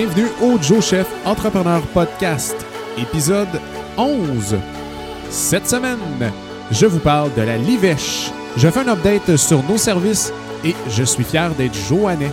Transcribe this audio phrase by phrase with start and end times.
[0.00, 2.54] Bienvenue au Joe Chef Entrepreneur Podcast,
[2.96, 3.48] épisode
[3.96, 4.56] 11.
[5.28, 5.98] Cette semaine,
[6.70, 8.30] je vous parle de la Livèche.
[8.56, 10.32] Je fais un update sur nos services
[10.64, 12.30] et je suis fier d'être Joannais.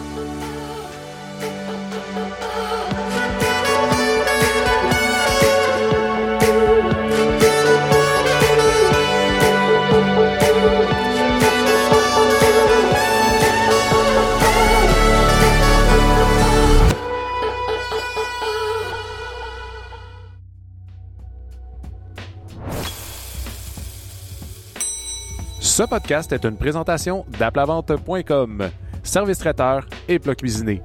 [25.87, 28.69] Podcast est une présentation d'aplavente.com,
[29.03, 30.81] service traiteur et plat cuisiné.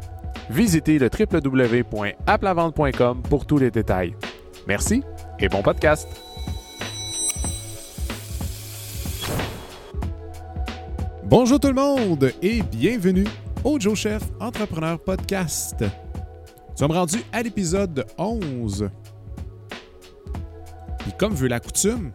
[0.51, 4.17] Visitez le www.aplavente.com pour tous les détails.
[4.67, 5.05] Merci
[5.39, 6.09] et bon podcast.
[11.25, 13.27] Bonjour tout le monde et bienvenue
[13.63, 15.83] au Joe Chef Entrepreneur Podcast.
[15.83, 18.91] Nous sommes rendus à l'épisode 11.
[21.07, 22.11] Et comme veut la coutume,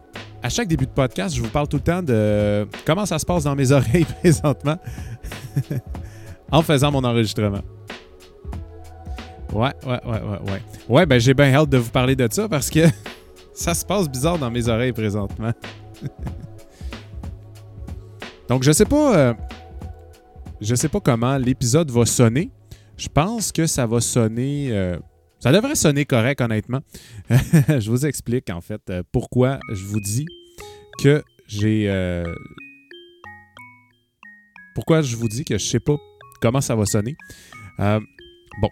[0.46, 3.26] à chaque début de podcast, je vous parle tout le temps de comment ça se
[3.26, 4.76] passe dans mes oreilles présentement
[6.52, 7.62] en faisant mon enregistrement.
[9.52, 10.62] Ouais, ouais, ouais, ouais, ouais.
[10.88, 12.86] Ouais, ben j'ai bien hâte de vous parler de ça parce que
[13.54, 15.50] ça se passe bizarre dans mes oreilles présentement.
[18.48, 19.34] Donc je sais pas euh,
[20.60, 22.52] je sais pas comment l'épisode va sonner.
[22.96, 24.96] Je pense que ça va sonner euh,
[25.40, 26.80] ça devrait sonner correct, honnêtement.
[27.30, 30.26] je vous explique, en fait, euh, pourquoi je vous dis
[30.98, 31.88] que j'ai.
[31.88, 32.24] euh,
[34.74, 35.96] pourquoi je vous dis que je sais pas
[36.40, 37.16] comment ça va sonner.
[37.80, 38.00] Euh,
[38.60, 38.68] bon.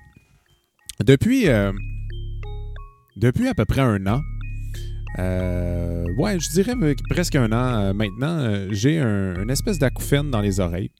[1.04, 1.48] Depuis.
[1.48, 1.72] euh,
[3.16, 4.20] depuis à peu près un an.
[5.18, 6.74] ouais, je dirais
[7.10, 10.90] presque un an maintenant, j'ai un, une espèce d'acouphène dans les oreilles.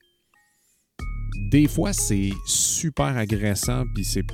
[1.50, 4.24] Des fois, c'est super agressant, puis c'est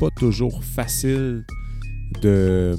[0.00, 1.44] pas toujours facile
[2.22, 2.76] de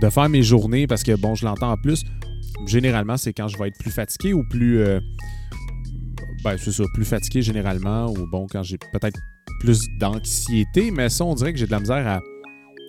[0.00, 2.02] de faire mes journées parce que bon, je l'entends en plus.
[2.66, 5.00] Généralement, c'est quand je vais être plus fatigué ou plus euh,
[6.44, 9.18] ben, c'est ça, plus fatigué généralement ou bon, quand j'ai peut-être
[9.60, 12.20] plus d'anxiété, mais ça, on dirait que j'ai de la misère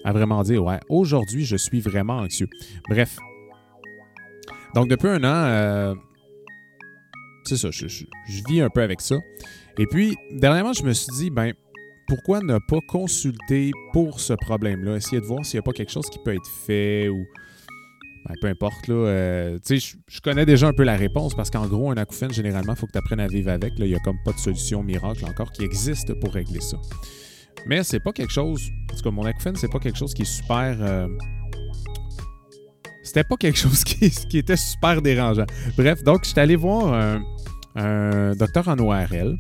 [0.06, 2.48] à, vraiment dire ouais, aujourd'hui, je suis vraiment anxieux.
[2.90, 3.18] Bref.
[4.76, 5.96] Donc, depuis un an, euh,
[7.46, 7.88] c'est ça, je
[8.48, 9.16] vis un peu avec ça.
[9.80, 11.54] Et puis, dernièrement, je me suis dit, ben,
[12.08, 14.96] pourquoi ne pas consulter pour ce problème-là?
[14.98, 17.26] Essayer de voir s'il n'y a pas quelque chose qui peut être fait ou.
[18.28, 18.96] Ben, peu importe, là.
[18.96, 22.34] euh, tu sais, je- connais déjà un peu la réponse parce qu'en gros, un acouphène,
[22.34, 23.74] généralement, il faut que tu apprennes à vivre avec.
[23.78, 26.78] Il n'y a comme pas de solution miracle encore qui existe pour régler ça.
[27.66, 28.70] Mais c'est pas quelque chose.
[28.92, 30.78] En tout cas, mon acouphène, c'est pas quelque chose qui est super.
[30.82, 31.08] euh,
[33.04, 35.46] C'était pas quelque chose qui, était super dérangeant.
[35.78, 37.22] Bref, donc, je suis allé voir un,
[37.76, 39.38] un docteur en ORL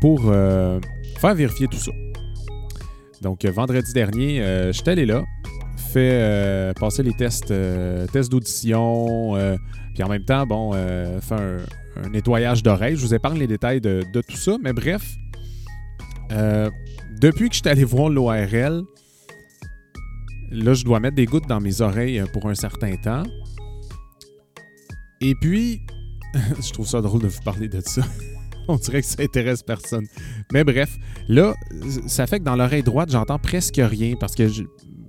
[0.00, 0.80] pour euh,
[1.18, 1.92] faire vérifier tout ça.
[3.24, 5.24] Donc, euh, vendredi dernier, euh, je suis allé là,
[5.92, 7.52] fait euh, passer les tests,
[8.12, 9.34] tests d'audition,
[9.94, 12.96] puis en même temps, bon, fait un, nettoyage d'oreilles.
[12.96, 15.02] Je vous épargne les détails de, tout ça, mais bref,
[17.20, 18.82] depuis que je suis allé voir l'ORL,
[20.50, 23.22] là, je dois mettre des gouttes dans mes oreilles pour un certain temps.
[25.20, 25.80] Et puis,
[26.34, 28.02] je trouve ça drôle de vous parler de ça.
[28.68, 30.06] On dirait que ça intéresse personne.
[30.52, 30.96] Mais bref,
[31.28, 31.54] là,
[32.06, 34.48] ça fait que dans l'oreille droite, j'entends presque rien parce que,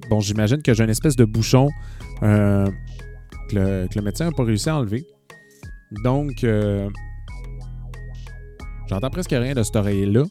[0.10, 1.70] bon, j'imagine que j'ai une espèce de bouchon
[2.24, 2.66] euh,
[3.50, 5.06] que, le, que le médecin n'a pas réussi à enlever.
[6.04, 6.90] Donc, euh,
[8.90, 10.24] j'entends presque rien de cette oreille-là.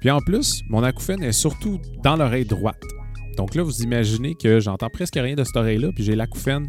[0.00, 2.82] Puis en plus, mon acouphène est surtout dans l'oreille droite.
[3.36, 6.68] Donc là, vous imaginez que j'entends presque rien de cette oreille-là, puis j'ai l'acouphène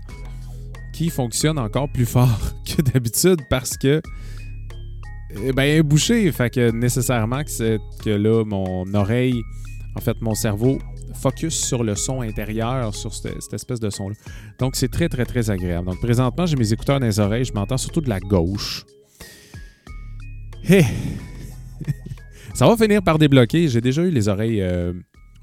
[0.94, 4.02] qui fonctionne encore plus fort que d'habitude parce que
[5.44, 6.32] eh ben, bouchée.
[6.32, 9.42] Fait que nécessairement que, que là, mon oreille,
[9.96, 10.80] en fait, mon cerveau
[11.14, 14.16] focus sur le son intérieur, sur cette, espèce de son-là.
[14.60, 15.88] Donc, c'est très, très, très agréable.
[15.88, 17.46] Donc, présentement, j'ai mes écouteurs dans les oreilles.
[17.46, 18.86] Je m'entends surtout de la gauche.
[20.68, 20.84] Hé!
[22.54, 23.68] Ça va finir par débloquer.
[23.68, 24.94] J'ai déjà eu les oreilles euh,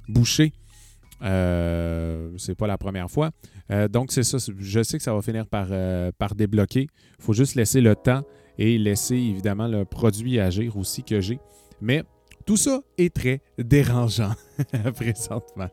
[0.08, 0.52] bouchées.
[1.22, 3.30] Euh, c'est pas la première fois.
[3.70, 4.38] Euh, donc, c'est ça.
[4.58, 6.88] Je sais que ça va finir par, euh, par débloquer.
[7.18, 8.22] Il faut juste laisser le temps
[8.58, 11.38] et laisser évidemment le produit agir aussi que j'ai.
[11.80, 12.02] Mais
[12.44, 14.32] tout ça est très dérangeant
[14.94, 15.68] présentement.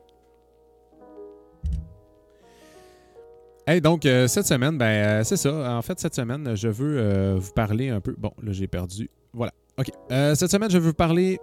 [3.68, 5.76] Hey, donc, euh, cette semaine, ben, euh, c'est ça.
[5.76, 8.14] En fait, cette semaine, je veux euh, vous parler un peu.
[8.16, 9.10] Bon, là, j'ai perdu.
[9.32, 9.52] Voilà.
[9.76, 9.88] OK.
[10.08, 11.40] Cette semaine, je veux parler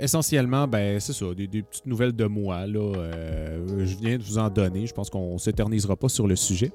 [0.00, 2.66] essentiellement, ben, c'est ça, des, petites nouvelles de moi.
[2.66, 2.92] Là,
[3.78, 4.86] je viens de vous en donner.
[4.86, 6.70] Je pense qu'on ne s'éternisera pas sur le sujet.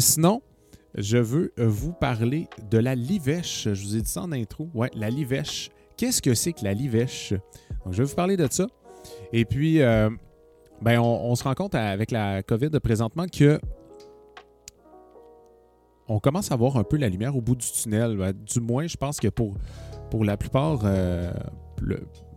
[0.00, 0.42] Sinon,
[0.94, 3.68] je veux euh, vous parler de la livèche.
[3.72, 4.68] Je vous ai dit ça en intro.
[4.74, 5.70] Ouais, la livèche.
[5.96, 7.32] Qu'est-ce que c'est que la livèche?
[7.84, 8.66] Donc, je vais vous parler de ça.
[9.32, 10.10] Et puis, euh,
[10.80, 13.60] ben, on, se rend compte avec la COVID de présentement que
[16.10, 18.32] on commence à voir un peu la lumière au bout du tunnel.
[18.46, 19.56] Du moins, je pense que pour,
[20.10, 21.30] pour la plupart, euh,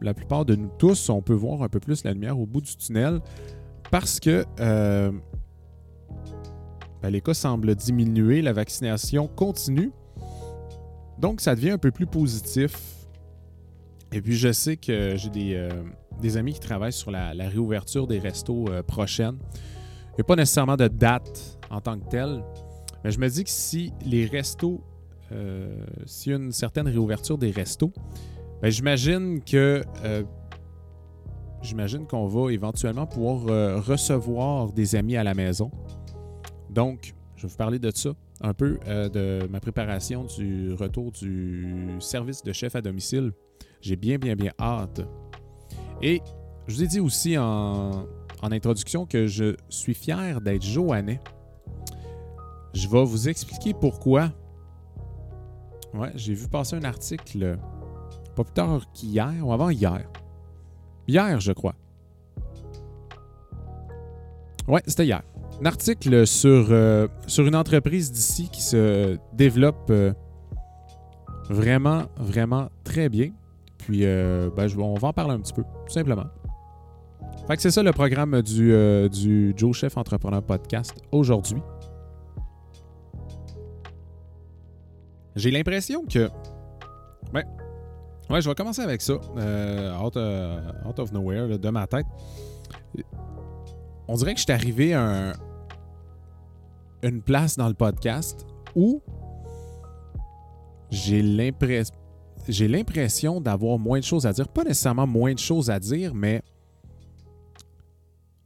[0.02, 2.62] la plupart de nous tous, on peut voir un peu plus la lumière au bout
[2.62, 3.22] du tunnel
[3.92, 4.46] parce que
[7.02, 9.92] ben, les cas semblent diminuer, la vaccination continue.
[11.20, 12.78] Donc, ça devient un peu plus positif.
[14.12, 18.20] Et puis, je sais que j'ai des, euh, amis qui travaillent sur la, réouverture des
[18.20, 19.38] restos prochaines.
[20.12, 22.44] Il n'y a pas nécessairement de date en tant que telle,
[23.04, 24.82] mais je me dis que si les restos,
[25.32, 27.92] euh, s'il y a une certaine réouverture des restos,
[28.62, 30.24] ben, j'imagine que euh,
[31.62, 35.72] j'imagine qu'on va éventuellement pouvoir euh, recevoir des amis à la maison.
[36.72, 41.98] Donc, je vais vous parler de ça, un peu de ma préparation du retour du
[42.00, 43.34] service de chef à domicile.
[43.82, 45.02] J'ai bien, bien, bien hâte.
[46.02, 46.22] Et
[46.68, 48.06] je vous ai dit aussi en,
[48.42, 51.20] en introduction que je suis fier d'être Joannais.
[52.74, 54.32] Je vais vous expliquer pourquoi.
[55.94, 57.58] Ouais, j'ai vu passer un article
[58.36, 60.08] pas plus tard qu'hier ou avant hier.
[61.08, 61.76] Hier, je crois.
[64.68, 65.22] Ouais, c'était hier.
[65.62, 70.12] Un article sur, euh, sur une entreprise d'ici qui se développe euh,
[71.50, 73.30] vraiment, vraiment très bien.
[73.78, 76.26] Puis, euh, ben, on va en parler un petit peu, tout simplement.
[77.48, 78.74] Fait que c'est ça le programme du,
[79.10, 81.62] du Joe Chef Entrepreneur Podcast aujourd'hui.
[85.36, 86.30] J'ai l'impression que.
[87.34, 87.46] Ouais.
[88.30, 89.14] Ouais, je vais commencer avec ça.
[89.38, 90.60] Euh, out, euh,
[90.98, 92.06] of nowhere, de ma tête.
[94.08, 95.34] On dirait que je suis arrivé à
[97.04, 98.46] une place dans le podcast
[98.76, 99.02] où
[100.90, 101.96] j'ai l'impression.
[103.42, 104.48] D'avoir moins de choses à dire.
[104.48, 106.42] Pas nécessairement moins de choses à dire, mais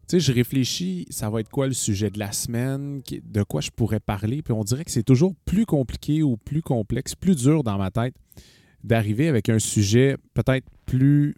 [0.08, 3.62] tu sais, je réfléchis, ça va être quoi le sujet de la semaine, de quoi
[3.62, 7.36] je pourrais parler, puis on dirait que c'est toujours plus compliqué ou plus complexe, plus
[7.36, 8.14] dur dans ma tête
[8.84, 11.34] d'arriver avec un sujet peut-être plus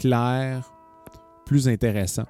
[0.00, 0.72] clair,
[1.44, 2.24] plus intéressant.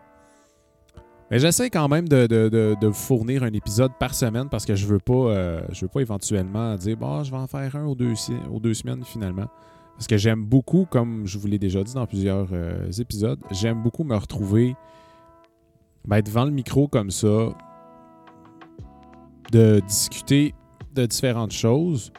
[1.31, 5.00] Mais j'essaie quand même de, vous fournir un épisode par semaine parce que je veux
[5.00, 8.14] pas, euh, je veux pas éventuellement dire bon, je vais en faire un ou deux,
[8.50, 9.46] ou deux semaines finalement.
[9.96, 13.82] Parce que j'aime beaucoup, comme je vous l'ai déjà dit dans plusieurs euh, épisodes, j'aime
[13.82, 14.76] beaucoup me retrouver
[16.05, 17.49] ben, devant le micro comme ça,
[19.50, 20.55] de discuter
[20.94, 22.12] de différentes choses.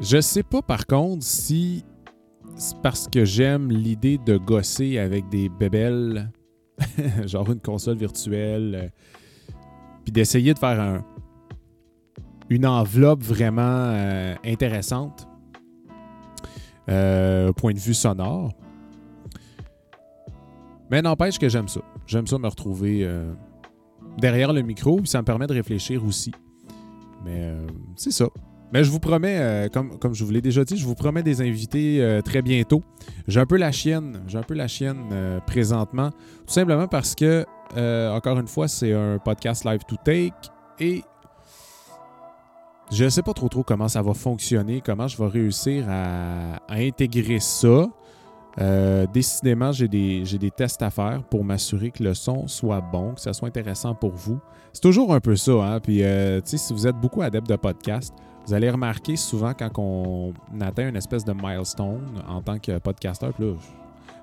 [0.00, 1.84] Je sais pas par contre si
[2.58, 6.30] c'est parce que j'aime l'idée de gosser avec des bébelles,
[7.26, 8.88] genre une console virtuelle, euh,
[10.02, 11.04] puis d'essayer de faire un,
[12.50, 15.28] une enveloppe vraiment euh, intéressante
[16.88, 18.52] euh, point de vue sonore.
[20.90, 21.80] Mais n'empêche que j'aime ça.
[22.06, 23.32] J'aime ça me retrouver euh,
[24.16, 26.32] derrière le micro, puis ça me permet de réfléchir aussi.
[27.24, 27.52] Mais
[27.96, 28.26] c'est ça.
[28.72, 31.22] Mais je vous promets, euh, comme, comme je vous l'ai déjà dit, je vous promets
[31.22, 32.82] des invités très bientôt.
[33.26, 37.44] J'ai un peu la chienne, j'ai un peu la chienne présentement, tout simplement parce que,
[38.10, 40.34] encore une fois, c'est un podcast live to take
[40.78, 41.02] et
[42.90, 46.58] je ne sais pas trop trop comment ça va fonctionner, comment je vais réussir à
[46.70, 47.86] intégrer ça.
[48.60, 53.20] Euh, décidément, j'ai des, tests à faire pour m'assurer que le son soit bon, que
[53.20, 54.40] ça soit intéressant pour vous.
[54.72, 55.52] C'est toujours un peu ça.
[55.52, 55.80] Hein?
[55.80, 58.12] Puis, euh, si vous êtes beaucoup adepte de podcast,
[58.48, 63.34] vous allez remarquer souvent quand on atteint une espèce de milestone en tant que podcasteur,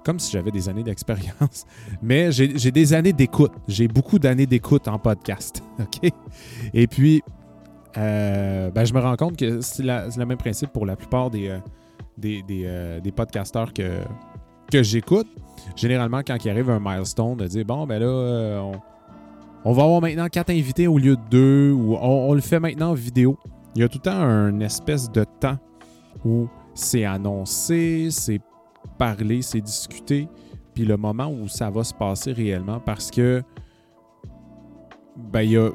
[0.03, 1.67] comme si j'avais des années d'expérience,
[2.01, 3.51] mais j'ai des années d'écoute.
[3.67, 5.61] J'ai beaucoup d'années d'écoute en podcast.
[5.79, 6.11] OK?
[6.73, 7.21] Et puis,
[7.97, 11.59] euh, ben, je me rends compte que c'est le même principe pour la plupart des
[12.17, 13.99] des, euh, des, podcasteurs que,
[14.71, 15.27] que j'écoute,
[15.75, 18.71] généralement, quand il arrive un milestone, de dire bon, ben là, euh,
[19.63, 22.91] on, va avoir maintenant quatre invités au lieu de deux, ou on, le fait maintenant
[22.91, 23.37] en vidéo.
[23.75, 25.57] Il y a tout le temps un espèce de temps
[26.23, 28.41] où c'est annoncé, c'est
[28.97, 30.29] parlé, c'est discuté,
[30.73, 33.43] puis le moment où ça va se passer réellement, parce que,
[35.15, 35.69] ben, il y a.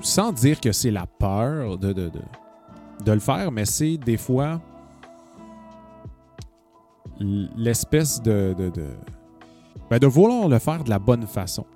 [0.00, 2.10] Sans dire que c'est la peur de, de
[3.04, 4.60] de le faire, mais c'est des fois
[7.20, 8.86] l'espèce de, de, de,
[9.90, 11.66] ben, de, vouloir le faire de la bonne façon.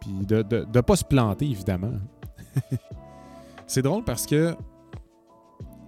[0.00, 1.92] Puis de ne pas se planter, évidemment.
[3.66, 4.54] c'est drôle parce que.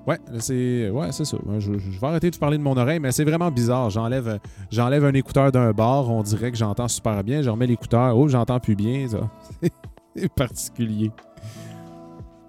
[0.06, 1.37] Ouais, c'est ouais, c'est ça.
[1.59, 3.90] Je, vais arrêter de parler de mon oreille, mais c'est vraiment bizarre.
[3.90, 4.38] J'enlève,
[4.71, 7.42] j'enlève un écouteur d'un bar, on dirait que j'entends super bien.
[7.42, 9.09] Je remets l'écouteur, oh, j'entends plus bien.
[9.09, 9.18] Ça.
[10.14, 11.11] c'est particulier.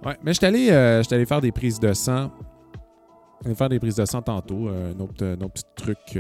[0.05, 2.29] Ouais, mais je suis allé, euh, allé, faire des prises de sang
[3.43, 4.67] va faire des prises de sang tantôt.
[4.67, 5.01] Euh, un,
[5.41, 6.19] autre, petit truc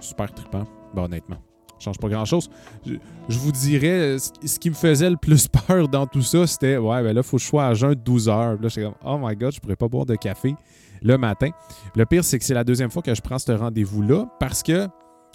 [0.00, 0.64] super trippant.
[0.94, 1.38] Bah, honnêtement,
[1.78, 2.50] change pas grand-chose.
[2.84, 7.02] Je, vous dirais, ce qui me faisait le plus peur dans tout ça, c'était ouais,
[7.02, 8.60] ben là, faut que je sois à jeun de 12 heures.
[8.60, 10.54] Là, j'étais comme, oh my god, je pourrais pas boire de café
[11.02, 11.50] le matin.
[11.94, 14.88] Le pire, c'est que c'est la deuxième fois que je prends ce rendez-vous-là parce que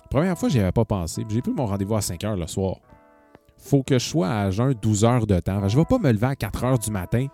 [0.09, 1.25] première fois, j'y avais pas pensé.
[1.29, 2.77] J'ai pris mon rendez-vous à 5 heures le soir.
[3.57, 5.67] Faut que je sois à jeun 12 heures de temps.
[5.67, 7.27] Je vais pas me lever à 4 heures du matin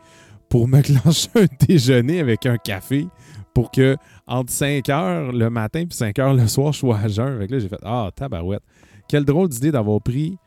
[0.49, 3.07] pour me clencher un déjeuner avec un café
[3.53, 7.07] pour que entre 5 heures le matin et 5 heures le soir, je sois à
[7.07, 7.39] jeun.
[7.39, 8.63] Là, j'ai fait Ah, tabarouette.
[9.07, 10.37] Quelle drôle d'idée d'avoir pris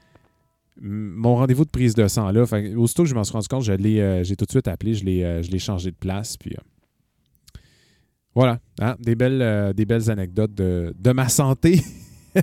[0.80, 2.45] mon rendez-vous de prise de sang là.
[2.76, 5.23] aussitôt que je m'en suis rendu compte, euh, j'ai tout de suite appelé, je l'ai,
[5.23, 6.37] euh, changé de place.
[6.37, 7.61] Puis euh,
[8.35, 11.83] voilà, hein, des, belles, des belles anecdotes de, de ma santé.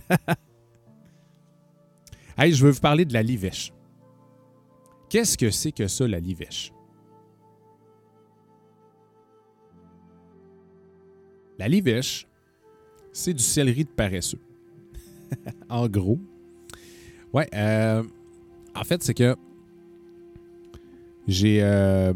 [2.38, 3.74] hey, je veux vous parler de la livèche.
[5.10, 6.72] Qu'est-ce que c'est que ça, la livèche?
[11.58, 12.28] La livèche,
[13.12, 14.40] c'est du céleri de paresseux.
[15.70, 16.20] en gros.
[17.34, 18.04] Ouais, euh,
[18.76, 19.36] en fait, c'est que
[21.28, 22.14] j'ai euh,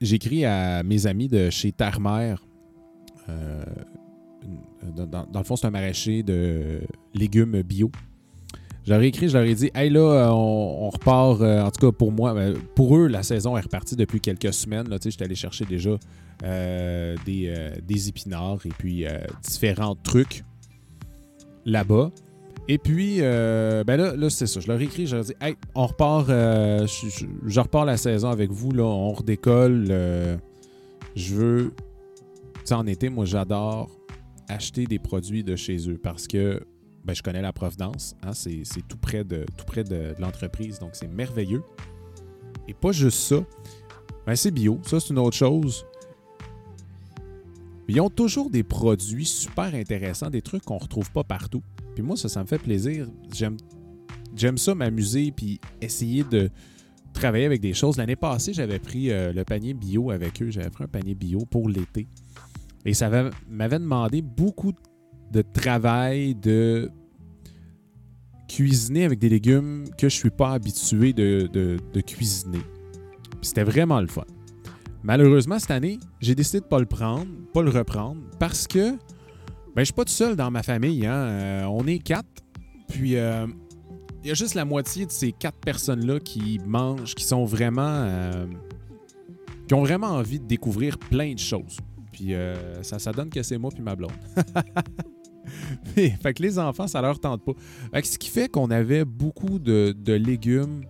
[0.00, 2.44] j'ai écrit à mes amis de chez Terre-Mère.
[3.28, 3.64] Euh,
[4.96, 6.80] dans, le fond, c'est un maraîcher de
[7.14, 7.90] légumes bio.
[8.86, 12.34] J'aurais écrit, je leur ai dit, hey là, on, repart, en tout cas pour moi,
[12.74, 14.86] pour eux, la saison est repartie depuis quelques semaines.
[15.04, 15.96] J'étais allé chercher déjà
[17.24, 19.04] des, des, épinards et puis
[19.44, 20.44] différents trucs
[21.64, 22.10] là-bas.
[22.68, 24.60] Et puis, euh, ben là, là c'est ça.
[24.60, 27.96] Je leur ai écrit, je leur ai dit, hey, on repart, euh, je, repars la
[27.96, 29.86] saison avec vous, là, on redécolle.
[29.90, 30.36] Euh,
[31.16, 31.74] je veux.
[31.74, 33.90] Tu sais, en été, moi, j'adore
[34.48, 36.62] acheter des produits de chez eux parce que
[37.04, 38.16] ben, je connais la Providence.
[38.22, 41.62] Hein, c'est tout près de, tout près de, l'entreprise, donc c'est merveilleux.
[42.68, 43.36] Et pas juste ça.
[44.26, 44.80] Ben, c'est bio.
[44.84, 45.84] Ça, c'est une autre chose.
[47.88, 51.62] Ils ont toujours des produits super intéressants, des trucs qu'on ne retrouve pas partout.
[51.94, 53.08] Puis moi, ça, ça me fait plaisir.
[53.34, 53.56] J'aime,
[54.36, 56.50] j'aime ça m'amuser puis essayer de
[57.12, 57.96] travailler avec des choses.
[57.96, 60.50] L'année passée, j'avais pris euh, le panier bio avec eux.
[60.50, 62.06] J'avais pris un panier bio pour l'été.
[62.84, 63.10] Et ça
[63.48, 64.78] m'avait demandé beaucoup de
[65.40, 66.90] travail, de
[68.48, 72.60] cuisiner avec des légumes que je ne suis pas habitué de, de cuisiner.
[73.40, 74.24] C'était vraiment le fun.
[75.02, 78.96] Malheureusement, cette année, j'ai décidé de ne pas le prendre, pas le reprendre, parce que
[79.74, 81.06] ben, je ne suis pas tout seul dans ma famille.
[81.06, 81.14] Hein.
[81.14, 82.28] Euh, on est quatre.
[82.88, 83.46] Puis euh,
[84.22, 87.82] il y a juste la moitié de ces quatre personnes-là qui mangent, qui sont vraiment.
[87.82, 88.46] Euh,
[89.66, 91.78] qui ont vraiment envie de découvrir plein de choses.
[92.12, 92.34] Puis
[92.82, 94.12] ça, ça donne que c'est moi puis ma blonde.
[95.94, 97.52] fait que les enfants, ça leur tente pas.
[98.02, 100.82] ce qui fait qu'on avait beaucoup de, légumes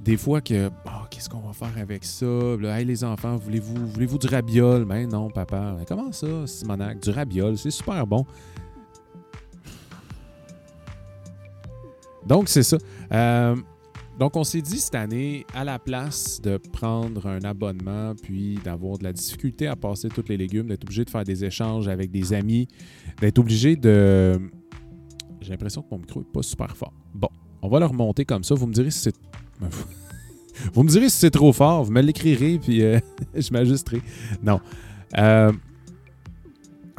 [0.00, 2.26] des fois que oh, qu'est-ce qu'on va faire avec ça?
[2.26, 4.84] hey, les enfants, voulez-vous voulez-vous du rabiol?
[4.84, 5.76] Ben non, papa.
[5.88, 7.00] Comment ça, Simonac?
[7.00, 8.26] Du rabiol, c'est super bon.
[12.26, 12.78] Donc, c'est ça.
[13.12, 13.56] Euh,
[14.18, 18.96] donc, on s'est dit cette année, à la place de prendre un abonnement puis d'avoir
[18.98, 22.12] de la difficulté à passer tous les légumes, d'être obligé de faire des échanges avec
[22.12, 22.68] des amis,
[23.20, 24.38] d'être obligé de.
[25.40, 26.92] J'ai l'impression que mon micro n'est pas super fort.
[27.12, 27.28] Bon,
[27.60, 28.54] on va le remonter comme ça.
[28.54, 29.14] Vous me direz si c'est
[30.72, 33.00] vous me direz si c'est trop fort, vous me l'écrirez, puis euh,
[33.34, 34.00] je m'ajusterai.
[34.44, 34.60] Non.
[35.18, 35.52] Euh,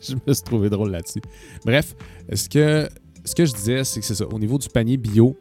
[0.00, 1.22] je me suis trouvé drôle là-dessus.
[1.64, 1.96] Bref,
[2.32, 2.88] ce que,
[3.24, 4.26] ce que je disais, c'est que c'est ça.
[4.26, 5.36] Au niveau du panier bio,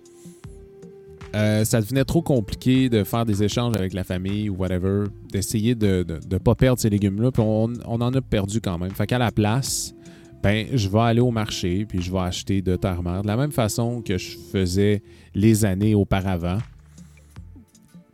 [1.35, 5.73] euh, ça devenait trop compliqué de faire des échanges avec la famille ou whatever, d'essayer
[5.73, 7.31] de ne pas perdre ces légumes-là.
[7.31, 8.91] Puis on, on, en a perdu quand même.
[8.91, 9.95] Fait qu'à la place,
[10.43, 13.51] ben, je vais aller au marché puis je vais acheter de terre-mère de la même
[13.51, 15.01] façon que je faisais
[15.33, 16.59] les années auparavant.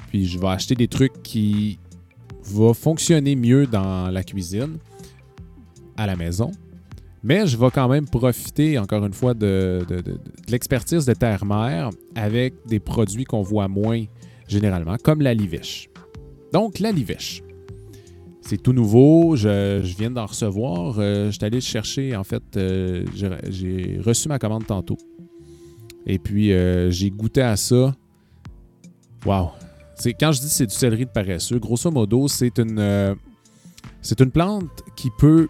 [0.08, 1.78] Puis je vais acheter des trucs qui
[2.44, 4.78] vont fonctionner mieux dans la cuisine
[5.98, 6.52] à la maison.
[7.24, 9.86] Mais je vais quand même profiter, encore une fois, de,
[10.48, 14.06] l'expertise de terre-mère avec des produits qu'on voit moins
[14.48, 15.90] généralement, comme la livèche.
[16.54, 17.44] Donc, la livèche.
[18.42, 20.96] C'est tout nouveau, je, viens d'en recevoir.
[20.98, 23.06] Euh, je suis allé chercher, en fait, euh,
[23.50, 24.98] j'ai reçu ma commande tantôt.
[26.08, 27.96] Et puis, euh, j'ai goûté à ça.
[29.26, 29.50] Wow!
[30.20, 33.18] Quand je dis c'est du céleri de paresseux, grosso modo, c'est une,
[34.02, 35.50] c'est une plante qui peut.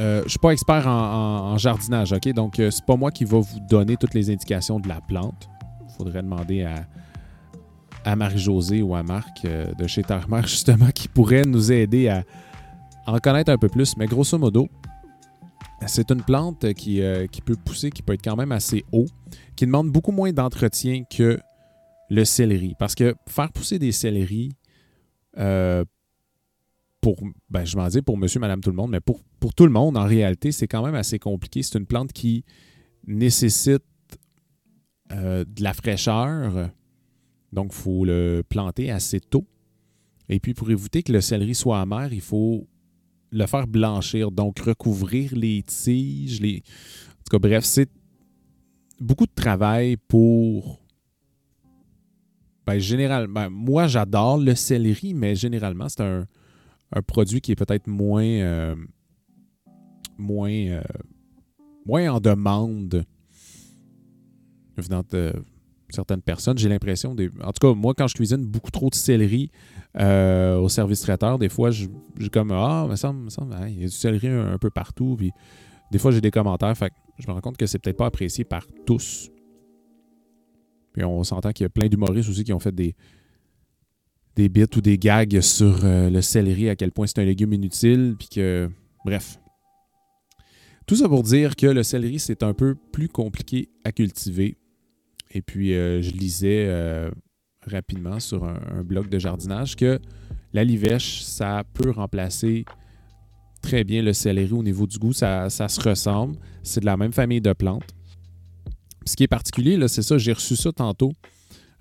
[0.00, 2.32] Je ne suis pas expert en, jardinage, OK?
[2.32, 5.48] Donc, c'est pas moi qui va vous donner toutes les indications de la plante.
[5.86, 6.86] Il faudrait demander à,
[8.04, 12.24] à Marie-Josée ou à Marc euh, de chez Terre-Mère, justement, qui pourrait nous aider à
[13.06, 13.96] en connaître un peu plus.
[13.96, 14.68] Mais grosso modo,
[15.86, 19.06] c'est une plante qui, euh, qui, peut pousser, qui peut être quand même assez haut,
[19.56, 21.40] qui demande beaucoup moins d'entretien que
[22.08, 22.74] le céleri.
[22.78, 24.52] Parce que faire pousser des céleris,
[25.38, 25.84] euh,
[27.00, 27.16] pour,
[27.48, 29.72] ben, je m'en dis pour monsieur, madame, tout le monde, mais pour, pour tout le
[29.72, 31.62] monde, en réalité, c'est quand même assez compliqué.
[31.62, 32.44] C'est une plante qui
[33.06, 33.82] nécessite
[35.12, 36.70] euh, de la fraîcheur.
[37.52, 39.46] Donc, il faut le planter assez tôt.
[40.28, 42.68] Et puis, pour éviter que le céleri soit amer, il faut
[43.32, 46.40] le faire blanchir, donc recouvrir les tiges.
[46.40, 46.56] Les...
[46.56, 47.90] En tout cas, bref, c'est
[49.00, 50.80] beaucoup de travail pour.
[52.66, 56.26] Ben, généralement, moi, j'adore le céleri, mais généralement, c'est un,
[57.06, 58.24] produit qui est peut-être moins.
[58.24, 58.76] Euh,
[60.18, 60.50] moins.
[60.50, 60.82] Euh,
[61.86, 63.04] moins en demande
[64.76, 65.32] venant de
[65.88, 66.58] certaines personnes.
[66.58, 67.30] J'ai l'impression, des...
[67.42, 69.50] en tout cas, moi, quand je cuisine beaucoup trop de céleri
[69.98, 71.86] euh, au service traiteur, des fois, je,
[72.32, 75.16] comme Ah, mais ça me semble, il y a du céleri un, peu partout.
[75.18, 75.32] Puis
[75.90, 76.76] des fois, j'ai des commentaires.
[76.76, 79.30] Fait je me rends compte que c'est peut-être pas apprécié par tous.
[80.92, 82.96] Puis on s'entend qu'il y a plein d'humoristes aussi qui ont fait des,
[84.40, 87.52] des bits ou des gags sur euh, le céleri, à quel point c'est un légume
[87.52, 88.70] inutile, puis que.
[89.04, 89.38] Bref.
[90.86, 94.56] Tout ça pour dire que le céleri, c'est un peu plus compliqué à cultiver.
[95.30, 97.10] Et puis, euh, je lisais euh,
[97.66, 100.00] rapidement sur un, blog de jardinage que
[100.54, 102.64] la livèche, ça peut remplacer
[103.60, 105.12] très bien le céleri au niveau du goût.
[105.12, 106.36] Ça, se ressemble.
[106.62, 107.94] C'est de la même famille de plantes.
[109.04, 111.12] Ce qui est particulier, c'est ça, j'ai reçu ça tantôt.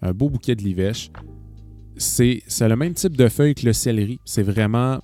[0.01, 1.09] Un beau bouquet de livèche.
[1.99, 4.19] C'est, le même type de feuille que le céleri.
[4.23, 4.99] C'est vraiment.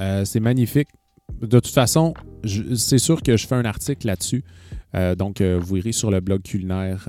[0.00, 0.88] Euh, c'est magnifique.
[1.40, 2.14] De toute façon,
[2.76, 4.44] c'est sûr que je fais un article là-dessus.
[4.94, 7.08] Euh, donc, euh, vous irez sur le blog culinaire,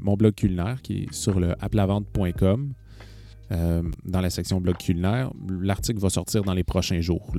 [0.00, 2.72] mon blog culinaire qui est sur le applavente.com.
[3.50, 7.32] dans la section blog culinaire, l'article va sortir dans les prochains jours.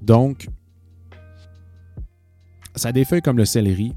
[0.00, 0.48] Donc,
[2.74, 3.92] ça a des feuilles comme le céleri.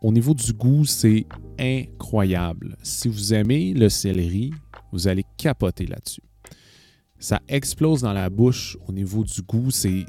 [0.00, 1.26] Au niveau du goût, c'est
[1.58, 2.76] incroyable.
[2.82, 4.52] Si vous aimez le céleri,
[4.92, 6.22] vous allez capoter là-dessus.
[7.18, 9.70] Ça explose dans la bouche au niveau du goût.
[9.70, 10.06] C'est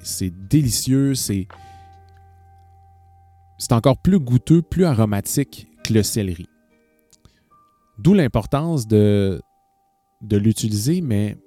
[0.49, 1.13] délicieux.
[1.15, 1.47] C'est
[3.71, 6.47] encore plus goûteux, plus aromatique que le céleri.
[7.99, 9.41] D'où l'importance de,
[10.21, 11.37] de l'utiliser, mais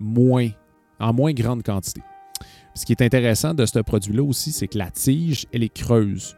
[0.00, 0.50] moins,
[0.98, 2.02] en moins grande quantité.
[2.74, 6.36] Ce qui est intéressant de ce produit-là aussi, c'est que la tige, elle est creuse.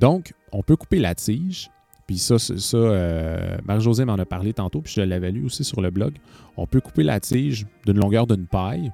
[0.00, 1.70] Donc, on peut couper la tige.
[2.06, 5.80] Puis ça, ça euh, Marie-Josée m'en a parlé tantôt, puis je l'avais lu aussi sur
[5.80, 6.14] le blog.
[6.56, 8.92] On peut couper la tige d'une longueur d'une paille,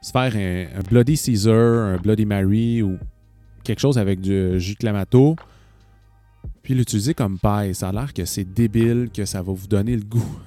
[0.00, 2.98] se faire un, Bloody Caesar, un Bloody Mary ou
[3.64, 5.36] quelque chose avec du jus de clamato,
[6.62, 7.74] puis l'utiliser comme paille.
[7.74, 10.38] Ça a l'air que c'est débile, que ça va vous donner le goût.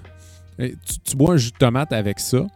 [1.04, 2.47] Tu, bois un jus de tomate avec ça,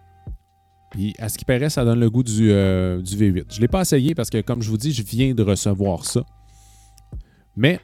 [0.92, 3.46] puis à ce qui paraît, ça donne le goût du, euh, du V8.
[3.50, 6.06] Je ne l'ai pas essayé parce que, comme je vous dis, je viens de recevoir
[6.06, 6.24] ça.
[7.60, 7.82] Mais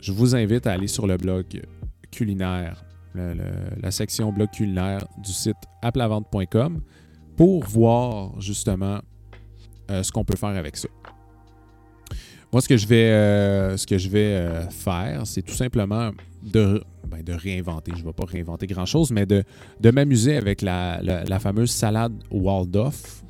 [0.00, 1.44] je vous invite à aller sur le blog
[2.12, 6.80] culinaire, la section blog culinaire du site applavente.com
[7.36, 9.00] pour voir justement
[9.90, 10.88] euh, ce qu'on peut faire avec ça.
[12.52, 16.12] Moi, ce que je vais, euh, ce que je vais euh, faire, c'est tout simplement
[16.44, 17.90] de, ben, de réinventer.
[17.96, 19.42] Je ne vais pas réinventer grand-chose, mais de,
[19.80, 21.00] de m'amuser avec la,
[21.40, 23.24] fameuse salade Waldorf.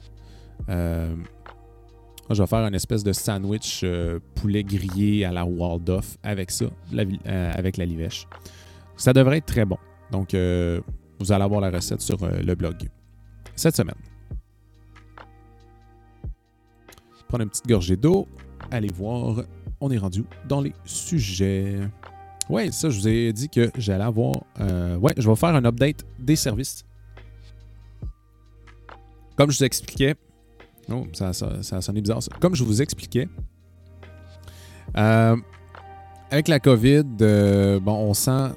[2.30, 3.84] Euh, je vais faire une espèce de sandwich
[4.34, 6.66] poulet grillé à la Waldorf avec ça,
[7.26, 8.26] avec la livèche.
[8.96, 9.78] Ça devrait être très bon.
[10.10, 12.88] Donc, vous allez avoir la recette sur le blog
[13.54, 13.96] cette semaine.
[17.28, 18.28] Prendre une petite gorgée d'eau
[18.70, 19.42] allez voir,
[19.80, 21.80] on est rendu dans les sujets.
[22.48, 24.34] Ouais, ça, je vous ai dit que j'allais avoir.
[24.60, 26.84] Euh, ouais, je vais faire un update des services.
[29.36, 30.14] Comme je vous expliquais.
[30.90, 32.20] Oh, ça, ça, ça a sonné bizarre.
[32.40, 33.29] Comme je vous expliquais.
[34.96, 35.37] Euh,
[36.31, 38.53] avec la COVID, euh, bon, on sent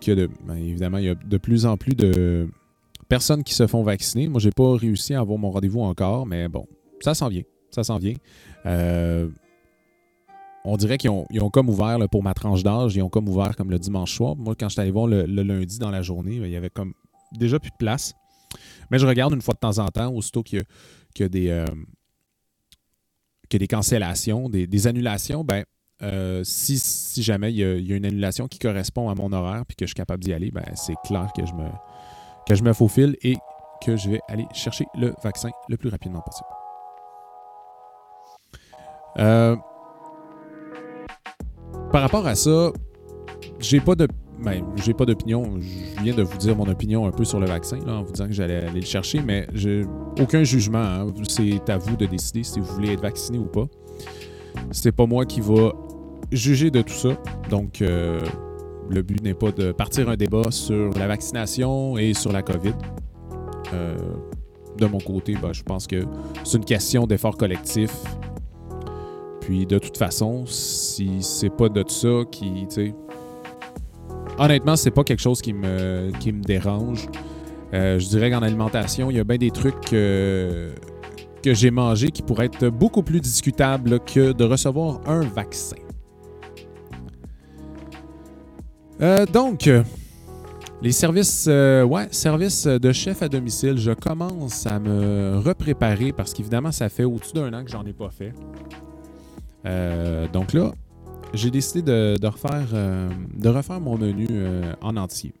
[0.00, 2.48] que, de, ben, évidemment, il y a de plus en plus de
[3.08, 4.28] personnes qui se font vacciner.
[4.28, 6.66] Moi, j'ai pas réussi à avoir mon rendez-vous encore, mais bon,
[7.00, 7.42] ça s'en vient.
[7.70, 8.14] Ça s'en vient.
[8.66, 9.28] Euh,
[10.64, 13.70] on dirait qu'ils ont, comme ouvert pour ma tranche d'âge, ils ont comme ouvert comme
[13.70, 14.34] le dimanche soir.
[14.36, 16.94] Moi, quand je suis allé voir le, lundi dans la journée, il y avait comme
[17.32, 18.14] déjà plus de place.
[18.90, 20.64] Mais je regarde une fois de temps en temps, aussitôt qu'il y, a,
[21.22, 21.66] des, euh,
[23.58, 25.64] des cancellations, des, annulations, ben,
[26.02, 29.84] euh, si, jamais il y, a, une annulation qui correspond à mon horaire puis que
[29.84, 31.68] je suis capable d'y aller, ben, c'est clair que je, me,
[32.46, 33.36] que je me faufile et
[33.82, 36.48] que je vais aller chercher le vaccin le plus rapidement possible.
[39.18, 39.56] Euh,
[41.92, 42.72] par rapport à ça,
[43.60, 44.08] j'ai pas de.
[44.38, 45.58] Ben, j'ai pas d'opinion.
[45.60, 48.26] Je viens de vous dire mon opinion un peu sur le vaccin, en vous disant
[48.26, 49.84] que j'allais aller le chercher, mais j'ai
[50.20, 50.78] aucun jugement.
[50.78, 51.12] Hein.
[51.28, 53.66] C'est à vous de décider si vous voulez être vacciné ou pas.
[54.70, 55.72] C'est pas moi qui va
[56.30, 57.16] juger de tout ça.
[57.48, 58.20] Donc, euh,
[58.90, 62.74] le but n'est pas de partir un débat sur la vaccination et sur la COVID.
[64.78, 66.04] de mon côté, ben, je pense que
[66.42, 67.90] c'est une question d'effort collectif.
[69.40, 72.66] Puis de toute façon, si c'est pas de ça qui,
[74.38, 76.10] honnêtement, c'est pas quelque chose qui me,
[76.42, 77.06] dérange.
[77.72, 80.72] Euh, je dirais qu'en alimentation, il y a bien des trucs que
[81.44, 85.76] j'ai mangés qui pourraient être beaucoup plus discutables que de recevoir un vaccin.
[89.00, 89.68] Euh, donc,
[90.80, 96.70] les services, euh, services de chef à domicile, je commence à me repréparer parce qu'évidemment,
[96.70, 98.32] ça fait au-dessus d'un an que j'en ai pas fait.
[100.32, 100.72] donc là,
[101.34, 104.26] j'ai décidé de, refaire, de refaire mon menu
[104.80, 105.34] en entier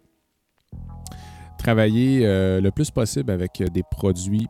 [1.64, 4.48] travailler euh, le plus possible avec des produits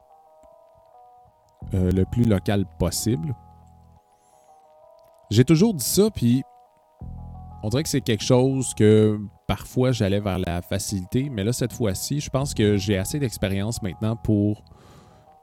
[1.73, 3.37] euh, le plus local possible.
[5.31, 6.43] J'ai toujours dit ça, puis
[7.63, 11.73] on dirait que c'est quelque chose que parfois j'allais vers la facilité, mais là, cette
[11.73, 14.65] fois-ci, je pense que j'ai assez d'expérience maintenant pour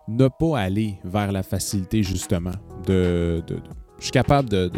[0.10, 2.52] ne pas aller vers la facilité, justement.
[2.86, 3.42] Je
[4.02, 4.70] suis capable de,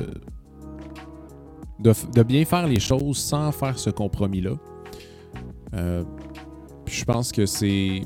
[2.24, 4.52] bien faire les choses sans faire ce compromis-là.
[5.74, 6.04] Euh,
[6.86, 8.04] je pense que c'est.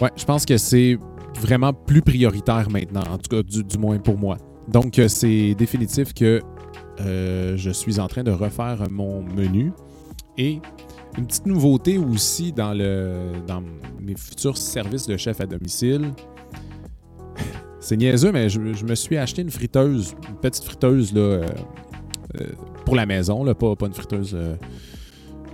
[0.00, 0.98] Ouais, je pense que c'est
[1.40, 4.38] vraiment plus prioritaire maintenant, en tout cas du, moins pour moi.
[4.68, 6.42] Donc euh, c'est définitif que
[7.00, 9.72] euh, je suis en train de refaire mon menu.
[10.36, 10.60] Et
[11.16, 13.62] une petite nouveauté aussi dans, le, dans
[14.00, 16.10] mes futurs services de chef à domicile.
[17.84, 21.46] C'est niaiseux, mais je, me suis acheté une friteuse, une petite friteuse là, euh,
[22.86, 24.56] pour la maison, là, pas, pas, une friteuse euh,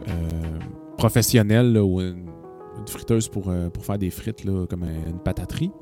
[0.08, 0.12] euh,
[0.96, 2.28] professionnelle ou une,
[2.86, 5.72] friteuse pour, euh, pour, faire des frites là, comme une pataterie.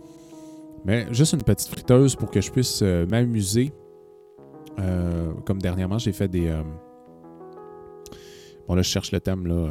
[0.87, 3.73] Mais juste une petite friteuse pour que je puisse m'amuser.
[5.45, 6.51] comme dernièrement, j'ai fait des.
[8.67, 9.47] Bon, là, je cherche le thème.
[9.47, 9.71] là.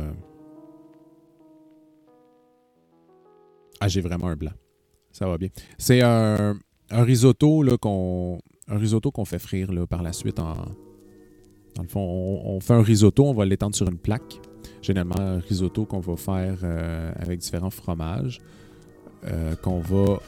[3.80, 4.54] Ah, j'ai vraiment un blanc.
[5.12, 5.50] Ça va bien.
[5.78, 6.60] C'est un,
[6.90, 8.40] un risotto qu'on
[9.14, 10.56] qu'on fait frire par la suite en,
[11.78, 14.40] dans le fond, on, fait un risotto, on va l'étendre sur une plaque.
[14.82, 18.40] Généralement, un risotto qu'on va faire euh, avec différents fromages.
[19.26, 20.20] Euh, qu'on va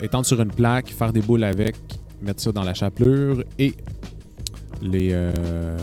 [0.00, 1.76] étendre sur une plaque, faire des boules avec,
[2.20, 3.74] mettre ça dans la chapelure et
[4.82, 5.76] les euh,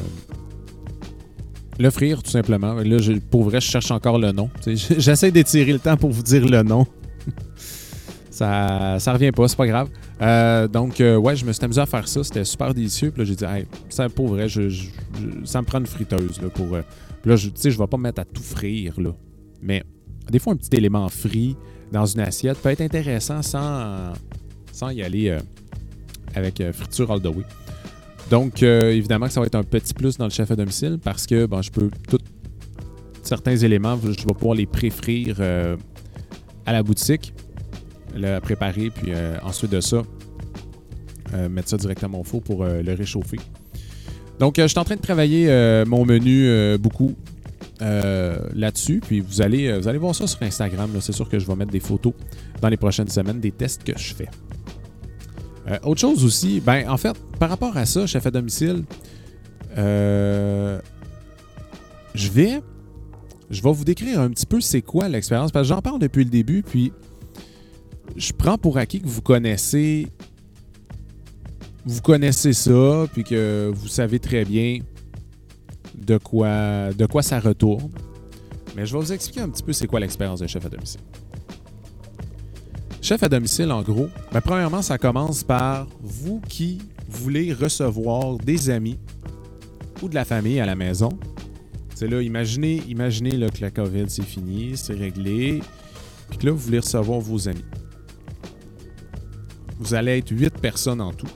[1.79, 2.73] le frire tout simplement.
[2.73, 2.97] Là,
[3.29, 4.49] pour vrai, je cherche encore le nom.
[4.65, 6.85] J'essaie d'étirer le temps pour vous dire le nom.
[8.37, 9.89] ça, ça revient pas, c'est pas grave.
[10.21, 12.23] Euh, donc, euh, ouais, je me suis amusé à faire ça.
[12.23, 13.09] C'était super délicieux.
[13.09, 14.69] Puis là, j'ai dit, hey, ça, pour vrai, je,
[15.43, 16.39] ça me prend une friteuse.
[16.41, 16.81] Là, pour, euh,
[17.25, 18.93] là, tu sais, je vais pas me mettre à tout frire.
[18.99, 19.09] Là.
[19.61, 19.83] Mais
[20.29, 21.55] des fois, un petit élément frit
[21.91, 24.13] dans une assiette peut être intéressant sans,
[24.71, 25.35] sans y aller
[26.35, 27.43] avec friture all the way.
[28.29, 31.25] Donc, évidemment que ça va être un petit plus dans le chef à domicile parce
[31.25, 31.89] que bon, je peux
[33.23, 35.41] certains éléments, je vais pouvoir les pré-frire
[36.65, 37.33] à la boutique
[38.15, 40.03] le préparer, puis euh, ensuite de ça,
[41.33, 43.39] euh, mettre ça directement au four pour euh, le réchauffer.
[44.39, 45.47] Donc, je suis en train de travailler
[45.87, 47.15] mon menu beaucoup
[47.79, 49.01] là-dessus.
[49.03, 50.91] Puis vous allez, vous allez voir ça sur Instagram.
[50.99, 52.13] C'est sûr que je vais mettre des photos
[52.61, 54.29] dans les prochaines semaines des tests que je fais.
[55.81, 58.83] autre chose aussi, ben en fait, par rapport à ça, chef à domicile,
[59.75, 60.79] je
[62.31, 62.61] vais,
[63.49, 66.25] je vais vous décrire un petit peu c'est quoi l'expérience parce que j'en parle depuis
[66.25, 66.61] le début.
[66.61, 66.91] Puis
[68.15, 70.07] je prends pour acquis que vous connaissez
[71.87, 74.79] vous connaissez ça, puis que vous savez très bien
[75.95, 77.89] de quoi, ça retourne.
[78.75, 80.99] Mais je vais vous expliquer un petit peu c'est quoi l'expérience de chef à domicile.
[83.01, 88.69] Chef à domicile, en gros, ben, premièrement, ça commence par vous qui voulez recevoir des
[88.69, 88.99] amis
[90.01, 91.09] ou de la famille à la maison.
[91.95, 95.61] C'est là, imaginez, imaginez que la COVID, c'est fini, c'est réglé,
[96.29, 97.63] puis que là, vous voulez recevoir vos amis.
[99.79, 101.27] Vous allez être 8 personnes en tout.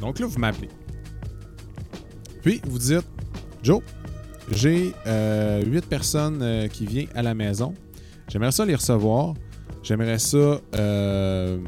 [0.00, 0.68] Donc là, vous m'appelez.
[2.42, 3.06] Puis, vous dites,
[3.62, 3.82] Joe,
[4.50, 7.74] j'ai 8 euh, personnes euh, qui viennent à la maison.
[8.28, 9.34] J'aimerais ça les recevoir.
[9.82, 11.58] J'aimerais ça euh,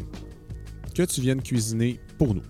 [0.94, 2.42] que tu viennes cuisiner pour nous.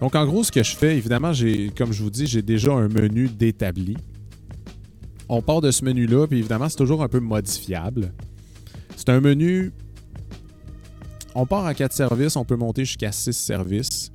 [0.00, 1.32] Donc, en gros, ce que je fais, évidemment,
[1.76, 3.96] comme je vous dis, j'ai déjà un menu d'établi.
[5.28, 8.12] On part de ce menu-là, puis évidemment, c'est toujours un peu modifiable.
[8.96, 9.72] C'est un menu
[11.34, 14.10] on part à 4 services, on peut monter jusqu'à 6 services.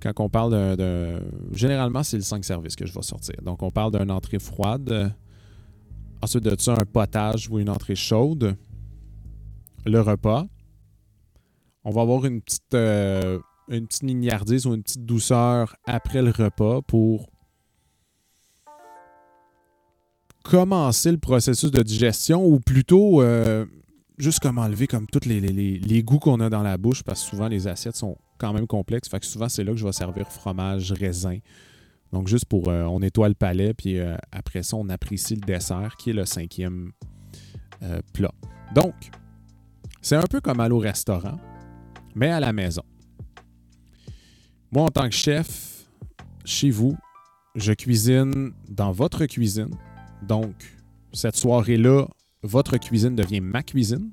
[0.00, 1.20] Quand on parle de.
[1.52, 3.36] Généralement, c'est le 5 services que je vais sortir.
[3.42, 5.14] Donc, on parle d'une entrée froide.
[6.22, 8.56] Ensuite de ça, un potage ou une entrée chaude.
[9.84, 10.46] Le repas.
[11.84, 13.38] On va avoir une petite, euh,
[13.68, 17.30] une petite mignardise ou une petite douceur après le repas pour
[20.44, 23.64] commencer le processus de digestion ou plutôt euh,
[24.20, 27.30] juste comme enlever comme tous les, les, goûts qu'on a dans la bouche parce que
[27.30, 29.08] souvent les assiettes sont quand même complexes.
[29.08, 31.38] Fait que souvent c'est là que je vais servir fromage, raisin.
[32.12, 35.42] Donc juste pour euh, on nettoie le palais puis euh, après ça on apprécie le
[35.42, 36.92] dessert qui est le cinquième
[38.12, 38.32] plat.
[38.74, 38.94] Donc
[40.02, 41.38] c'est un peu comme aller au restaurant
[42.14, 42.82] mais à la maison.
[44.72, 45.86] Moi en tant que chef
[46.44, 46.96] chez vous,
[47.54, 49.70] je cuisine dans votre cuisine
[50.22, 50.54] donc,
[51.12, 52.06] cette soirée-là,
[52.42, 54.10] votre cuisine devient ma cuisine.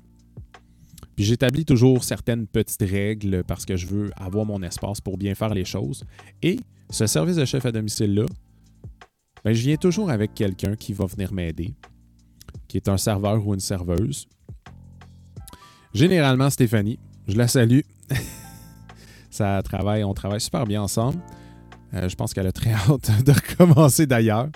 [1.16, 5.34] Puis j'établis toujours certaines petites règles parce que je veux avoir mon espace pour bien
[5.34, 6.04] faire les choses.
[6.42, 6.60] Et
[6.90, 8.26] ce service de chef à domicile-là,
[9.44, 11.74] ben, je viens toujours avec quelqu'un qui va venir m'aider,
[12.66, 14.28] qui est un serveur ou une serveuse.
[15.92, 17.80] Généralement, Stéphanie, je la salue.
[19.30, 21.20] Ça travaille, on travaille super bien ensemble.
[21.94, 24.48] Euh, je pense qu'elle a très hâte de recommencer d'ailleurs.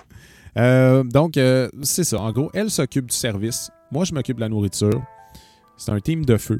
[0.57, 2.19] Euh, donc, euh, c'est ça.
[2.19, 3.71] En gros, elle s'occupe du service.
[3.91, 5.03] Moi, je m'occupe de la nourriture.
[5.77, 6.59] C'est un team de feu.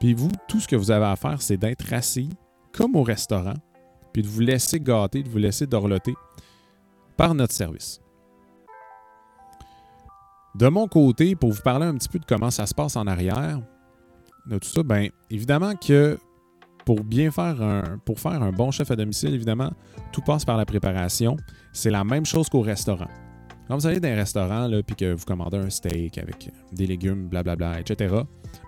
[0.00, 2.28] Puis vous, tout ce que vous avez à faire, c'est d'être assis
[2.72, 3.54] comme au restaurant,
[4.12, 6.14] puis de vous laisser gâter, de vous laisser dorloter
[7.16, 8.00] par notre service.
[10.54, 13.06] De mon côté, pour vous parler un petit peu de comment ça se passe en
[13.06, 13.60] arrière,
[14.46, 16.18] de tout ça, bien évidemment que
[16.88, 19.70] pour bien faire un, pour faire un bon chef à domicile, évidemment,
[20.10, 21.36] tout passe par la préparation.
[21.70, 23.10] C'est la même chose qu'au restaurant.
[23.66, 27.28] Quand vous allez dans un restaurant puis que vous commandez un steak avec des légumes,
[27.28, 28.14] blablabla, etc.,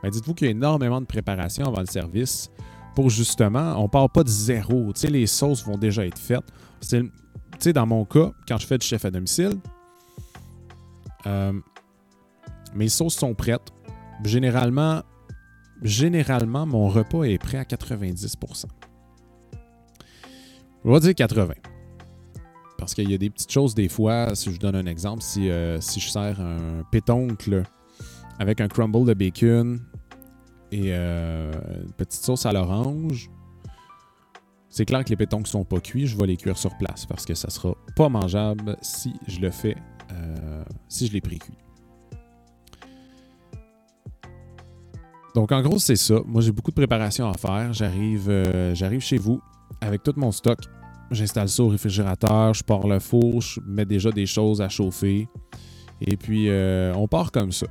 [0.02, 2.50] ben dites-vous qu'il y a énormément de préparation avant le service
[2.94, 4.92] pour justement, on ne part pas de zéro.
[5.02, 6.44] Les sauces vont déjà être faites.
[6.86, 7.10] Tu
[7.58, 9.54] sais, dans mon cas, quand je fais du chef à domicile,
[11.26, 11.54] euh,
[12.74, 13.72] mes sauces sont prêtes.
[14.22, 15.00] Généralement,
[15.82, 18.64] généralement, mon repas est prêt à 90%
[20.84, 21.54] On va dire 80
[22.78, 25.50] Parce qu'il y a des petites choses, des fois, si je donne un exemple, si,
[25.50, 27.62] euh, si je sers un pétoncle
[28.38, 29.80] avec un crumble de bacon
[30.72, 31.52] et euh,
[31.84, 33.30] une petite sauce à l'orange,
[34.68, 37.04] c'est clair que les pétoncles ne sont pas cuits, je vais les cuire sur place
[37.04, 39.76] parce que ça sera pas mangeable si je le fais,
[40.12, 41.58] euh, si je les pré-cuis.
[45.34, 46.20] Donc, en gros, c'est ça.
[46.26, 47.72] Moi, j'ai beaucoup de préparation à faire.
[47.72, 49.40] J'arrive, euh, j'arrive chez vous
[49.80, 50.58] avec tout mon stock.
[51.10, 55.28] J'installe ça au réfrigérateur, je pars le four, je mets déjà des choses à chauffer.
[56.00, 57.66] Et puis, euh, on part comme ça.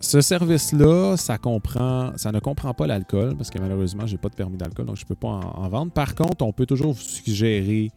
[0.00, 4.34] Ce service-là, ça comprend, ça ne comprend pas l'alcool parce que malheureusement, j'ai pas de
[4.34, 5.92] permis d'alcool, donc je ne peux pas en, vendre.
[5.92, 7.90] Par contre, on peut toujours vous suggérer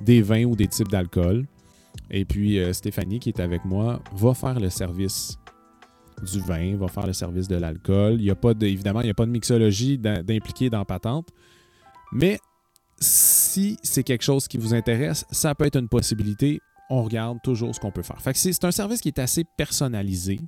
[0.00, 1.46] des vins ou des types d'alcool.
[2.10, 5.38] Et puis, euh, Stéphanie, qui est avec moi, va faire le service
[6.22, 8.16] du vin, va faire le service de l'alcool.
[8.18, 11.28] Il y a pas de, évidemment, il n'y a pas de mixologie d'impliquer dans patente.
[12.12, 12.38] Mais
[12.98, 16.60] si c'est quelque chose qui vous intéresse, ça peut être une possibilité.
[16.90, 18.18] On regarde toujours ce qu'on peut faire.
[18.34, 20.40] c'est un service qui est assez personnalisé.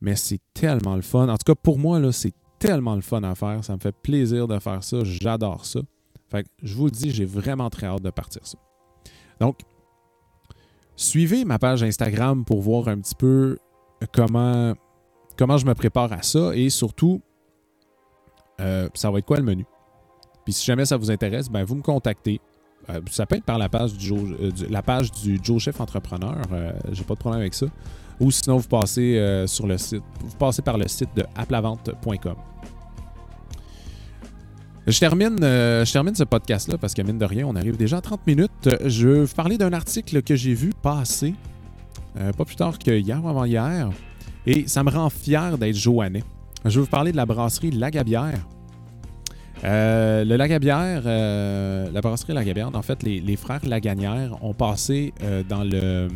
[0.00, 1.28] Mais c'est tellement le fun.
[1.28, 3.64] En tout cas, pour moi, c'est tellement le fun à faire.
[3.64, 4.98] Ça me fait plaisir de faire ça.
[5.02, 5.80] J'adore ça.
[6.30, 8.42] Fait je vous le dis, j'ai vraiment très hâte de partir.
[9.40, 9.58] Donc,
[10.94, 13.58] suivez ma page Instagram pour voir un petit peu
[14.06, 14.74] comment,
[15.38, 17.20] je me prépare à ça et surtout,
[18.60, 19.64] euh, ça va être quoi le menu?
[20.44, 22.40] Puis si jamais ça vous intéresse, ben vous me contactez.
[22.88, 25.10] Euh, ça peut être par la page du Joe, euh, la page
[25.58, 26.36] Chef Entrepreneur.
[26.92, 27.66] J'ai pas de problème avec ça.
[28.18, 30.02] Ou sinon, vous passez sur le site.
[30.20, 32.36] Vous passez par le site de applavente.com.
[34.86, 38.00] Je termine, je termine ce podcast-là parce que mine de rien, on arrive déjà à
[38.02, 38.68] 30 minutes.
[38.84, 41.34] Je vais vous parler d'un article que j'ai vu passer
[42.18, 43.90] euh, pas plus tard que hier ou avant-hier.
[44.46, 46.24] Et ça me rend fier d'être Joannais.
[46.64, 48.46] Je vais vous parler de la brasserie Lagabière.
[49.62, 55.12] Euh, euh, la brasserie Lagabière, en fait, les, frères Lagagnère ont passé
[55.48, 56.08] dans le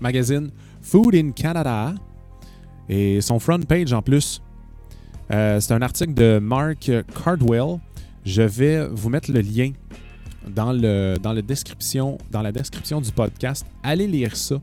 [0.00, 0.50] magazine
[0.82, 1.94] Food in Canada
[2.88, 4.42] et son front page en plus.
[5.30, 6.90] c'est un article de Mark
[7.22, 7.78] Cardwell.
[8.24, 9.72] Je vais vous mettre le lien
[10.46, 12.18] dans la description
[13.00, 13.66] du podcast.
[13.82, 14.56] Allez lire ça.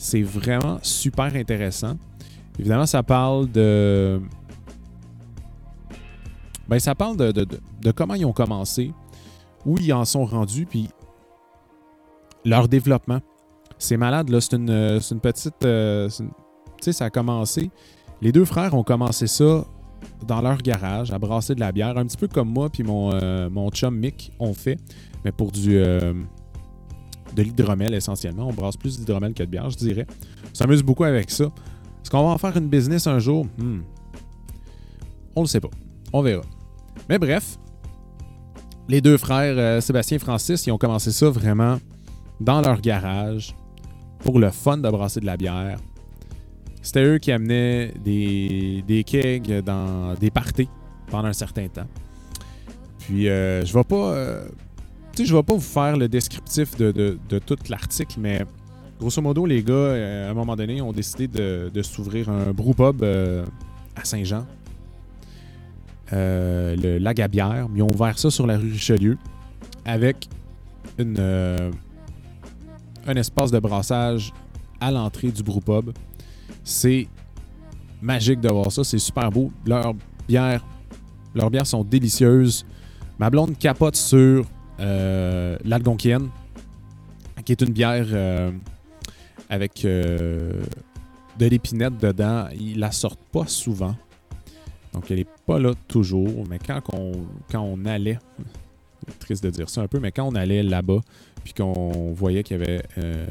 [0.00, 1.98] C'est vraiment super intéressant.
[2.58, 4.18] Évidemment, ça parle de.
[6.66, 8.94] Ben, ça parle de, comment ils ont commencé,
[9.66, 10.88] où ils en sont rendus, puis
[12.46, 13.20] leur développement.
[13.76, 14.40] C'est malade, là.
[14.40, 15.66] C'est une, petite.
[15.66, 16.24] Euh, tu
[16.80, 17.70] sais, ça a commencé.
[18.22, 19.66] Les deux frères ont commencé ça
[20.26, 23.12] dans leur garage, à brasser de la bière, un petit peu comme moi puis mon,
[23.12, 24.78] euh, chum Mick ont fait,
[25.26, 26.14] mais pour du, euh,
[27.34, 28.48] de l'hydromel essentiellement.
[28.48, 30.06] On brasse plus d'hydromel que de bière, je dirais.
[30.50, 31.44] On s'amuse beaucoup avec ça.
[31.44, 33.46] Est-ce qu'on va en faire une business un jour?
[33.58, 33.80] Hmm.
[35.36, 35.70] On le sait pas.
[36.12, 36.42] On verra.
[37.08, 37.58] Mais bref,
[38.88, 41.78] les deux frères, euh, Sébastien et Francis, ils ont commencé ça vraiment
[42.40, 43.54] dans leur garage,
[44.20, 45.78] pour le fun de brasser de la bière.
[46.82, 50.68] C'était eux qui amenaient des, des kegs dans des parties
[51.08, 51.86] pendant un certain temps.
[52.98, 54.14] Puis euh, je vais pas.
[54.14, 54.48] euh,
[55.12, 58.44] tu sais, je vais pas vous faire le descriptif de, tout l'article, mais
[58.98, 63.02] grosso modo, les gars, euh, à un moment donné, ont décidé de, s'ouvrir un brewpub
[63.02, 63.44] euh,
[63.96, 64.46] à Saint-Jean.
[66.12, 67.68] Euh, le Lac à bière.
[67.74, 69.16] Ils ont ouvert ça sur la rue Richelieu
[69.84, 70.28] avec
[70.98, 71.70] euh,
[73.06, 74.32] un espace de brassage
[74.80, 75.92] à l'entrée du brewpub.
[76.64, 77.06] C'est
[78.02, 78.82] magique de voir ça.
[78.82, 79.52] C'est super beau.
[79.66, 79.94] Leurs
[80.26, 80.64] bières,
[81.34, 82.66] leurs bières sont délicieuses.
[83.18, 84.46] Ma blonde capote sur
[85.64, 86.30] l'Algonquienne,
[87.44, 88.50] qui est une bière euh,
[89.48, 90.62] avec euh,
[91.38, 92.48] de l'épinette dedans.
[92.58, 93.96] Ils la sortent pas souvent.
[94.92, 96.44] Donc, elle est pas là toujours.
[96.48, 97.12] Mais quand on,
[97.50, 98.18] quand on allait,
[99.18, 101.00] triste de dire ça un peu, mais quand on allait là-bas,
[101.44, 103.26] puis qu'on voyait qu'il y avait euh,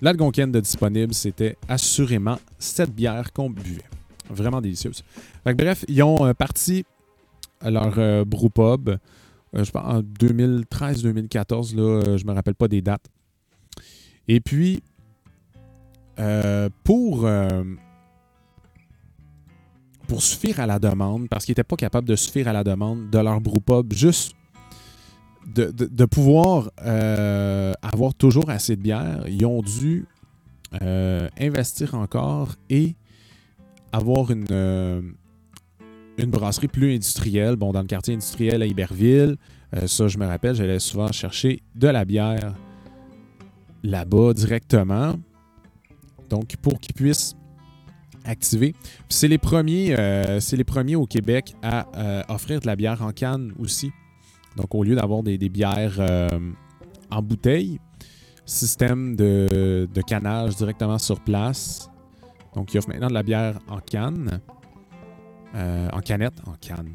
[0.00, 3.82] l'Algonquienne de disponible, c'était assurément cette bière qu'on buvait.
[4.30, 5.02] Vraiment délicieuse.
[5.44, 6.84] Bref, ils ont euh, parti
[7.60, 8.96] à leur euh, euh,
[9.54, 13.06] je pense en 2013-2014, là, euh, je me rappelle pas des dates.
[14.28, 14.82] Et puis,
[16.18, 17.64] euh, pour, euh,
[20.06, 23.10] pour suffire à la demande, parce qu'ils n'étaient pas capables de suffire à la demande
[23.10, 24.34] de leur brewpub, juste
[25.46, 30.06] de, pouvoir euh, avoir toujours assez de bière, ils ont dû
[30.80, 32.94] euh, investir encore et
[33.92, 35.02] avoir une, euh,
[36.22, 37.56] une brasserie plus industrielle.
[37.56, 39.36] Bon, dans le quartier industriel à Iberville,
[39.74, 42.54] euh, ça, je me rappelle, j'allais souvent chercher de la bière
[43.82, 45.14] là-bas directement.
[46.28, 47.34] Donc, pour qu'ils puissent
[48.24, 48.72] activer.
[48.72, 52.76] Puis C'est les premiers, euh, c'est les premiers au Québec à euh, offrir de la
[52.76, 53.90] bière en canne aussi.
[54.56, 55.98] Donc, au lieu d'avoir des, bières
[57.10, 57.80] en bouteille,
[58.44, 61.90] système de, de canage directement sur place.
[62.54, 64.40] Donc, ils offrent maintenant de la bière en canne.
[65.54, 66.94] Euh, en canette, en canne.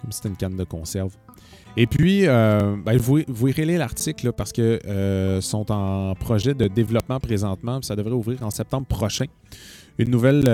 [0.00, 1.14] Comme si c'était une canne de conserve.
[1.76, 6.54] Et puis, euh, ben, vous, vous irez lire l'article parce que euh, sont en projet
[6.54, 7.82] de développement présentement.
[7.82, 9.26] Ça devrait ouvrir en septembre prochain.
[9.98, 10.44] Une nouvelle,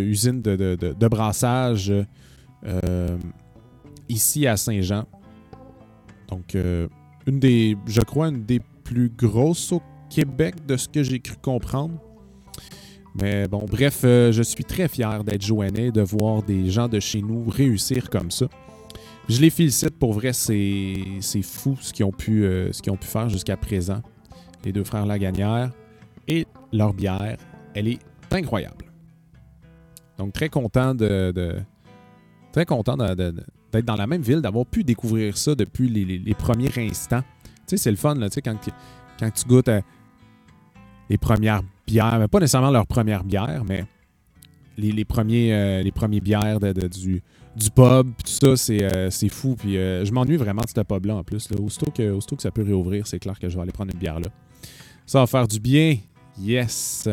[0.00, 1.92] usine de, de- brassage
[4.08, 5.04] ici à Saint-Jean.
[6.28, 6.54] Donc,
[7.26, 11.36] une des, je crois, une des plus grosses au Québec de ce que j'ai cru
[11.42, 11.98] comprendre.
[13.14, 17.00] Mais bon, bref, euh, je suis très fier d'être Joannais, de voir des gens de
[17.00, 18.46] chez nous réussir comme ça.
[19.28, 23.28] Je les félicite pour vrai, c'est fou ce qu'ils ont, pu, euh, ont pu faire
[23.28, 24.02] jusqu'à présent.
[24.64, 25.70] Les deux frères Lagagnère
[26.28, 27.36] et leur bière,
[27.74, 27.98] elle est
[28.30, 28.86] incroyable.
[30.18, 31.56] Donc très content de,
[32.52, 37.22] très content d'être dans la même ville, d'avoir pu découvrir ça depuis les, premiers instants.
[37.42, 38.56] Tu sais, c'est le fun là, tu sais, quand,
[39.18, 39.70] quand tu goûtes
[41.08, 43.84] les premières bières, mais pas nécessairement leur première bière, mais
[44.78, 47.22] les, les premiers, euh, les premiers bières de- du,
[47.56, 49.56] du pub, tout ça, c'est euh, fou.
[49.58, 51.50] Puis euh, je m'ennuie vraiment de ce pub-là en plus.
[51.50, 51.60] Là.
[51.60, 54.20] Aussitôt, que, que ça peut réouvrir, c'est clair que je vais aller prendre une bière
[54.20, 54.28] là.
[55.06, 55.96] Ça va faire du bien.
[56.40, 57.08] Yes.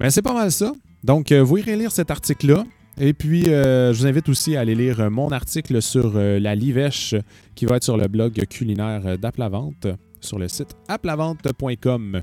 [0.00, 0.72] Ben, c'est pas mal ça.
[1.04, 2.64] Donc, vous irez lire cet article-là.
[2.98, 7.14] Et puis, je vous invite aussi à aller lire mon article sur la livèche
[7.54, 9.86] qui va être sur le blog culinaire d'Aplavente
[10.20, 12.22] sur le site aplavente.com.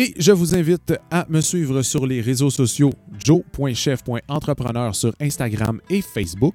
[0.00, 6.02] Et je vous invite à me suivre sur les réseaux sociaux joe.chef.entrepreneur sur Instagram et
[6.02, 6.54] Facebook,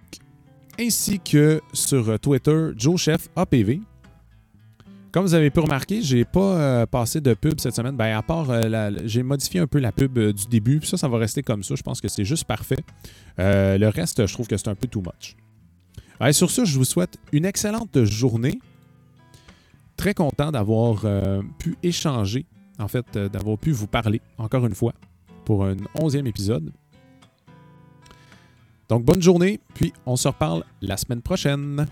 [0.80, 3.82] ainsi que sur Twitter joechef APV.
[5.12, 7.98] Comme vous avez pu remarquer, j'ai pas euh, passé de pub cette semaine.
[7.98, 10.80] Ben, à part, euh, j'ai modifié un peu la pub euh, du début.
[10.86, 11.76] Ça, ça va rester comme ça.
[11.76, 12.80] Je pense que c'est juste parfait.
[13.38, 15.36] Le reste, je trouve que c'est un peu too much.
[16.34, 18.58] Sur ce, je vous souhaite une excellente journée.
[19.98, 21.06] Très content d'avoir
[21.60, 22.46] pu échanger,
[23.16, 24.94] euh, d'avoir pu vous parler encore une fois
[25.46, 26.72] pour un onzième épisode.
[28.90, 31.88] Donc, bonne journée, puis on se reparle la semaine prochaine.